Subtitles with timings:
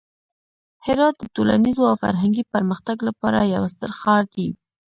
[0.85, 4.47] هرات د ټولنیز او فرهنګي پرمختګ لپاره یو ستر ښار دی.